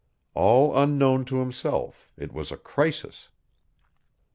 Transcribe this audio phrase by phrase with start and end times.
[0.33, 3.29] All unknown to himself it was a crisis.